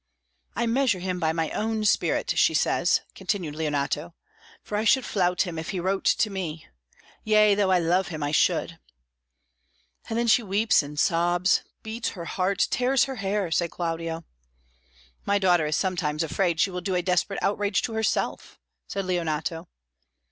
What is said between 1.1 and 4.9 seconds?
by my own spirit,' she says," continued Leonato, "'for I